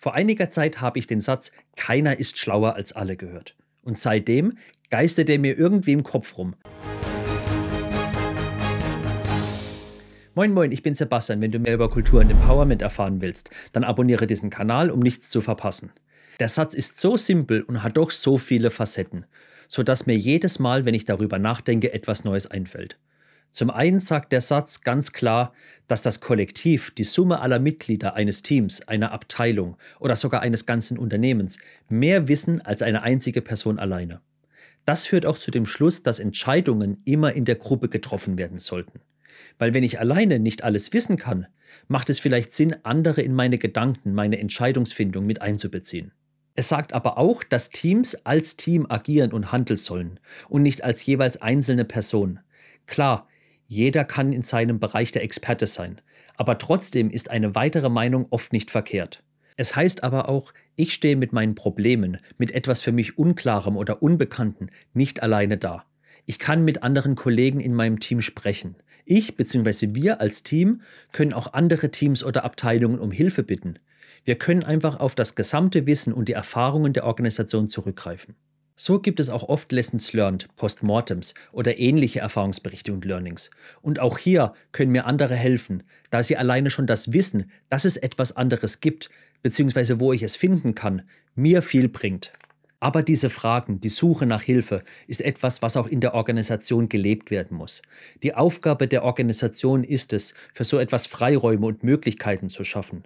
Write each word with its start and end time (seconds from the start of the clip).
Vor 0.00 0.14
einiger 0.14 0.48
Zeit 0.48 0.80
habe 0.80 1.00
ich 1.00 1.08
den 1.08 1.20
Satz 1.20 1.50
Keiner 1.74 2.20
ist 2.20 2.38
schlauer 2.38 2.76
als 2.76 2.92
alle 2.92 3.16
gehört. 3.16 3.56
Und 3.82 3.98
seitdem 3.98 4.56
geistert 4.90 5.28
er 5.28 5.40
mir 5.40 5.58
irgendwie 5.58 5.92
im 5.92 6.04
Kopf 6.04 6.38
rum. 6.38 6.54
Moin 10.36 10.52
Moin, 10.52 10.70
ich 10.70 10.84
bin 10.84 10.94
Sebastian. 10.94 11.40
Wenn 11.40 11.50
du 11.50 11.58
mehr 11.58 11.74
über 11.74 11.90
Kultur 11.90 12.20
und 12.20 12.30
Empowerment 12.30 12.80
erfahren 12.80 13.20
willst, 13.20 13.50
dann 13.72 13.82
abonniere 13.82 14.28
diesen 14.28 14.50
Kanal, 14.50 14.90
um 14.90 15.00
nichts 15.00 15.30
zu 15.30 15.40
verpassen. 15.40 15.90
Der 16.38 16.48
Satz 16.48 16.74
ist 16.74 17.00
so 17.00 17.16
simpel 17.16 17.62
und 17.62 17.82
hat 17.82 17.96
doch 17.96 18.12
so 18.12 18.38
viele 18.38 18.70
Facetten, 18.70 19.26
sodass 19.66 20.06
mir 20.06 20.16
jedes 20.16 20.60
Mal, 20.60 20.84
wenn 20.84 20.94
ich 20.94 21.06
darüber 21.06 21.40
nachdenke, 21.40 21.92
etwas 21.92 22.22
Neues 22.22 22.46
einfällt. 22.46 23.00
Zum 23.50 23.70
einen 23.70 24.00
sagt 24.00 24.32
der 24.32 24.40
Satz 24.40 24.82
ganz 24.82 25.12
klar, 25.12 25.52
dass 25.88 26.02
das 26.02 26.20
Kollektiv, 26.20 26.90
die 26.90 27.04
Summe 27.04 27.40
aller 27.40 27.58
Mitglieder 27.58 28.14
eines 28.14 28.42
Teams, 28.42 28.86
einer 28.86 29.12
Abteilung 29.12 29.76
oder 29.98 30.16
sogar 30.16 30.42
eines 30.42 30.66
ganzen 30.66 30.98
Unternehmens 30.98 31.58
mehr 31.88 32.28
wissen 32.28 32.60
als 32.60 32.82
eine 32.82 33.02
einzige 33.02 33.42
Person 33.42 33.78
alleine. 33.78 34.20
Das 34.84 35.06
führt 35.06 35.26
auch 35.26 35.38
zu 35.38 35.50
dem 35.50 35.66
Schluss, 35.66 36.02
dass 36.02 36.18
Entscheidungen 36.18 37.02
immer 37.04 37.32
in 37.32 37.44
der 37.44 37.56
Gruppe 37.56 37.88
getroffen 37.88 38.38
werden 38.38 38.58
sollten. 38.58 39.00
Weil 39.58 39.74
wenn 39.74 39.84
ich 39.84 40.00
alleine 40.00 40.38
nicht 40.38 40.64
alles 40.64 40.92
wissen 40.92 41.16
kann, 41.16 41.46
macht 41.88 42.10
es 42.10 42.18
vielleicht 42.18 42.52
Sinn, 42.52 42.76
andere 42.82 43.20
in 43.20 43.34
meine 43.34 43.58
Gedanken, 43.58 44.14
meine 44.14 44.38
Entscheidungsfindung 44.38 45.26
mit 45.26 45.42
einzubeziehen. 45.42 46.12
Es 46.54 46.68
sagt 46.68 46.92
aber 46.92 47.18
auch, 47.18 47.44
dass 47.44 47.70
Teams 47.70 48.14
als 48.26 48.56
Team 48.56 48.86
agieren 48.88 49.32
und 49.32 49.52
handeln 49.52 49.76
sollen 49.76 50.18
und 50.48 50.62
nicht 50.62 50.82
als 50.82 51.04
jeweils 51.06 51.40
einzelne 51.40 51.84
Person. 51.84 52.40
Klar, 52.86 53.28
jeder 53.68 54.04
kann 54.04 54.32
in 54.32 54.42
seinem 54.42 54.80
Bereich 54.80 55.12
der 55.12 55.22
Experte 55.22 55.66
sein, 55.66 56.00
aber 56.36 56.56
trotzdem 56.56 57.10
ist 57.10 57.30
eine 57.30 57.54
weitere 57.54 57.90
Meinung 57.90 58.26
oft 58.30 58.52
nicht 58.52 58.70
verkehrt. 58.70 59.22
Es 59.56 59.76
heißt 59.76 60.02
aber 60.04 60.28
auch, 60.28 60.54
ich 60.74 60.94
stehe 60.94 61.16
mit 61.16 61.32
meinen 61.32 61.54
Problemen, 61.54 62.18
mit 62.38 62.52
etwas 62.52 62.80
für 62.80 62.92
mich 62.92 63.18
Unklarem 63.18 63.76
oder 63.76 64.02
Unbekannten 64.02 64.70
nicht 64.94 65.22
alleine 65.22 65.58
da. 65.58 65.84
Ich 66.24 66.38
kann 66.38 66.64
mit 66.64 66.82
anderen 66.82 67.14
Kollegen 67.14 67.60
in 67.60 67.74
meinem 67.74 68.00
Team 68.00 68.22
sprechen. 68.22 68.76
Ich 69.04 69.36
bzw. 69.36 69.94
wir 69.94 70.20
als 70.20 70.42
Team 70.42 70.82
können 71.12 71.32
auch 71.32 71.52
andere 71.52 71.90
Teams 71.90 72.24
oder 72.24 72.44
Abteilungen 72.44 72.98
um 72.98 73.10
Hilfe 73.10 73.42
bitten. 73.42 73.78
Wir 74.24 74.36
können 74.36 74.62
einfach 74.62 74.98
auf 75.00 75.14
das 75.14 75.34
gesamte 75.34 75.86
Wissen 75.86 76.12
und 76.12 76.28
die 76.28 76.34
Erfahrungen 76.34 76.92
der 76.92 77.04
Organisation 77.04 77.68
zurückgreifen. 77.68 78.34
So 78.80 79.00
gibt 79.00 79.18
es 79.18 79.28
auch 79.28 79.42
oft 79.48 79.72
Lessons 79.72 80.12
Learned, 80.12 80.46
Postmortems 80.54 81.34
oder 81.50 81.80
ähnliche 81.80 82.20
Erfahrungsberichte 82.20 82.92
und 82.92 83.04
Learnings. 83.04 83.50
Und 83.82 83.98
auch 83.98 84.18
hier 84.18 84.52
können 84.70 84.92
mir 84.92 85.04
andere 85.04 85.34
helfen, 85.34 85.82
da 86.10 86.22
sie 86.22 86.36
alleine 86.36 86.70
schon 86.70 86.86
das 86.86 87.12
Wissen, 87.12 87.50
dass 87.70 87.84
es 87.84 87.96
etwas 87.96 88.36
anderes 88.36 88.78
gibt, 88.78 89.10
beziehungsweise 89.42 89.98
wo 89.98 90.12
ich 90.12 90.22
es 90.22 90.36
finden 90.36 90.76
kann, 90.76 91.02
mir 91.34 91.62
viel 91.62 91.88
bringt. 91.88 92.32
Aber 92.78 93.02
diese 93.02 93.30
Fragen, 93.30 93.80
die 93.80 93.88
Suche 93.88 94.26
nach 94.26 94.42
Hilfe, 94.42 94.84
ist 95.08 95.22
etwas, 95.22 95.60
was 95.60 95.76
auch 95.76 95.88
in 95.88 96.00
der 96.00 96.14
Organisation 96.14 96.88
gelebt 96.88 97.32
werden 97.32 97.56
muss. 97.56 97.82
Die 98.22 98.36
Aufgabe 98.36 98.86
der 98.86 99.02
Organisation 99.02 99.82
ist 99.82 100.12
es, 100.12 100.34
für 100.54 100.62
so 100.62 100.78
etwas 100.78 101.08
Freiräume 101.08 101.66
und 101.66 101.82
Möglichkeiten 101.82 102.48
zu 102.48 102.62
schaffen. 102.62 103.02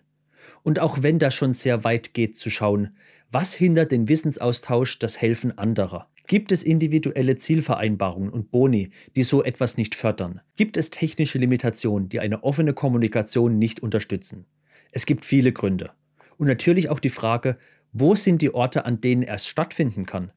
Und 0.62 0.78
auch 0.78 1.02
wenn 1.02 1.18
das 1.18 1.34
schon 1.34 1.52
sehr 1.52 1.84
weit 1.84 2.14
geht, 2.14 2.36
zu 2.36 2.50
schauen, 2.50 2.96
was 3.30 3.54
hindert 3.54 3.92
den 3.92 4.08
Wissensaustausch, 4.08 4.98
das 4.98 5.20
Helfen 5.20 5.56
anderer? 5.56 6.08
Gibt 6.26 6.52
es 6.52 6.62
individuelle 6.62 7.36
Zielvereinbarungen 7.36 8.30
und 8.30 8.50
Boni, 8.50 8.90
die 9.16 9.22
so 9.22 9.42
etwas 9.42 9.76
nicht 9.76 9.94
fördern? 9.94 10.40
Gibt 10.56 10.76
es 10.76 10.90
technische 10.90 11.38
Limitationen, 11.38 12.08
die 12.08 12.20
eine 12.20 12.44
offene 12.44 12.74
Kommunikation 12.74 13.58
nicht 13.58 13.80
unterstützen? 13.80 14.46
Es 14.92 15.06
gibt 15.06 15.24
viele 15.24 15.52
Gründe. 15.52 15.90
Und 16.38 16.46
natürlich 16.46 16.90
auch 16.90 17.00
die 17.00 17.10
Frage, 17.10 17.56
wo 17.92 18.14
sind 18.14 18.40
die 18.42 18.54
Orte, 18.54 18.84
an 18.84 19.00
denen 19.00 19.22
es 19.22 19.46
stattfinden 19.46 20.06
kann? 20.06 20.30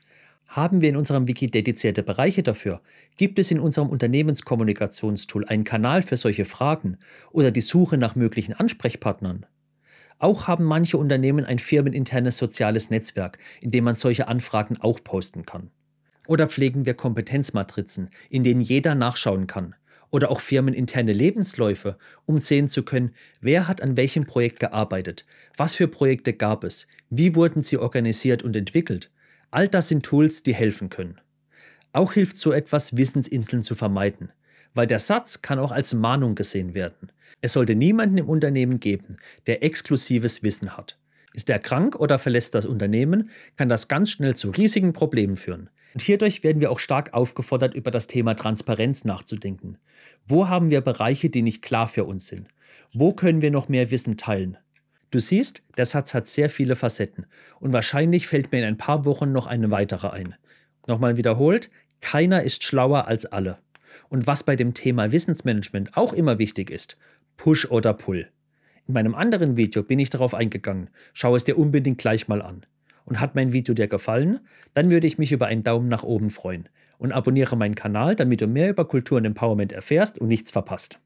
Haben 0.48 0.82
wir 0.82 0.90
in 0.90 0.96
unserem 0.96 1.28
Wiki 1.28 1.50
dedizierte 1.50 2.04
Bereiche 2.04 2.44
dafür? 2.44 2.82
Gibt 3.18 3.40
es 3.40 3.52
in 3.52 3.60
unserem 3.60 3.90
Unternehmenskommunikationstool 3.90 5.46
einen 5.46 5.64
Kanal 5.64 6.04
für 6.04 6.18
solche 6.18 6.46
Fragen 6.46 6.98
oder 7.32 7.52
die 7.52 7.62
Suche 7.62 7.98
nach 7.98 8.16
möglichen 8.16 8.54
Ansprechpartnern? 8.54 9.46
Auch 10.18 10.48
haben 10.48 10.64
manche 10.64 10.98
Unternehmen 10.98 11.46
ein 11.46 11.60
firmeninternes 11.60 12.38
soziales 12.38 12.90
Netzwerk, 12.90 13.38
in 13.62 13.72
dem 13.72 13.84
man 13.84 13.96
solche 13.96 14.28
Anfragen 14.28 14.78
auch 14.80 15.04
posten 15.04 15.46
kann. 15.46 15.72
Oder 16.28 16.48
pflegen 16.48 16.86
wir 16.86 16.94
Kompetenzmatrizen, 16.94 18.10
in 18.30 18.44
denen 18.44 18.62
jeder 18.62 18.96
nachschauen 18.96 19.48
kann. 19.48 19.76
Oder 20.12 20.32
auch 20.32 20.40
firmeninterne 20.40 21.12
Lebensläufe, 21.12 21.98
um 22.26 22.40
sehen 22.40 22.70
zu 22.70 22.84
können, 22.84 23.14
wer 23.42 23.68
hat 23.68 23.82
an 23.82 23.98
welchem 23.98 24.26
Projekt 24.26 24.60
gearbeitet, 24.60 25.26
was 25.58 25.76
für 25.76 25.88
Projekte 25.88 26.32
gab 26.32 26.64
es, 26.64 26.88
wie 27.10 27.36
wurden 27.36 27.62
sie 27.62 27.78
organisiert 27.78 28.44
und 28.44 28.56
entwickelt. 28.56 29.12
All 29.52 29.68
das 29.68 29.90
sind 29.90 30.06
Tools, 30.06 30.44
die 30.44 30.54
helfen 30.54 30.90
können. 30.90 31.20
Auch 31.92 32.14
hilft 32.14 32.38
so 32.38 32.52
etwas, 32.52 32.98
Wissensinseln 32.98 33.64
zu 33.64 33.76
vermeiden, 33.76 34.32
weil 34.74 34.88
der 34.88 35.00
Satz 35.00 35.42
kann 35.42 35.60
auch 35.60 35.72
als 35.72 35.94
Mahnung 35.94 36.36
gesehen 36.36 36.74
werden. 36.74 37.12
Es 37.42 37.54
sollte 37.54 37.76
niemanden 37.76 38.18
im 38.18 38.30
Unternehmen 38.30 38.80
geben, 38.80 39.18
der 39.48 39.64
exklusives 39.64 40.44
Wissen 40.44 40.78
hat. 40.78 40.98
Ist 41.34 41.50
er 41.50 41.60
krank 41.60 41.96
oder 41.96 42.18
verlässt 42.18 42.56
das 42.56 42.66
Unternehmen, 42.66 43.30
kann 43.58 43.68
das 43.68 43.88
ganz 43.88 44.10
schnell 44.10 44.36
zu 44.36 44.52
riesigen 44.52 44.94
Problemen 44.94 45.36
führen. 45.36 45.70
Und 45.94 46.02
hierdurch 46.02 46.44
werden 46.44 46.62
wir 46.62 46.72
auch 46.72 46.80
stark 46.80 47.14
aufgefordert, 47.14 47.74
über 47.74 47.92
das 47.92 48.08
Thema 48.08 48.36
Transparenz 48.36 49.06
nachzudenken. 49.06 49.78
Wo 50.28 50.50
haben 50.50 50.70
wir 50.70 50.82
Bereiche, 50.82 51.30
die 51.30 51.42
nicht 51.42 51.62
klar 51.62 51.88
für 51.88 52.06
uns 52.06 52.28
sind? 52.28 52.48
Wo 52.94 53.14
können 53.14 53.42
wir 53.42 53.52
noch 53.52 53.70
mehr 53.70 53.92
Wissen 53.92 54.18
teilen? 54.18 54.58
Du 55.12 55.20
siehst, 55.20 55.64
der 55.78 55.86
Satz 55.86 56.14
hat 56.14 56.28
sehr 56.28 56.50
viele 56.50 56.76
Facetten 56.76 57.26
und 57.60 57.74
wahrscheinlich 57.74 58.28
fällt 58.28 58.52
mir 58.52 58.60
in 58.60 58.66
ein 58.66 58.78
paar 58.78 59.06
Wochen 59.06 59.32
noch 59.32 59.48
eine 59.48 59.72
weitere 59.72 60.10
ein. 60.10 60.36
Nochmal 60.88 61.18
wiederholt, 61.18 61.70
keiner 62.02 62.44
ist 62.44 62.64
schlauer 62.64 63.08
als 63.08 63.26
alle. 63.26 63.58
Und 64.10 64.28
was 64.28 64.44
bei 64.44 64.56
dem 64.56 64.74
Thema 64.74 65.12
Wissensmanagement 65.12 65.98
auch 65.98 66.14
immer 66.14 66.40
wichtig 66.40 66.70
ist, 66.70 66.98
Push 67.38 67.70
oder 67.70 67.94
Pull. 67.94 68.30
In 68.88 68.94
meinem 68.94 69.16
anderen 69.16 69.58
Video 69.58 69.84
bin 69.84 70.00
ich 70.00 70.10
darauf 70.10 70.34
eingegangen. 70.34 70.90
Schau 71.14 71.36
es 71.36 71.44
dir 71.44 71.58
unbedingt 71.58 71.98
gleich 71.98 72.28
mal 72.28 72.42
an. 72.42 72.66
Und 73.06 73.20
hat 73.20 73.36
mein 73.36 73.54
Video 73.54 73.74
dir 73.74 73.88
gefallen? 73.88 74.40
Dann 74.74 74.92
würde 74.92 75.08
ich 75.08 75.18
mich 75.18 75.32
über 75.32 75.48
einen 75.48 75.64
Daumen 75.64 75.88
nach 75.88 76.04
oben 76.04 76.30
freuen. 76.30 76.70
Und 76.98 77.12
abonniere 77.12 77.58
meinen 77.58 77.76
Kanal, 77.76 78.16
damit 78.16 78.42
du 78.42 78.48
mehr 78.48 78.70
über 78.70 78.86
Kultur 78.86 79.18
und 79.18 79.26
Empowerment 79.26 79.74
erfährst 79.74 80.20
und 80.20 80.28
nichts 80.28 80.52
verpasst. 80.52 81.00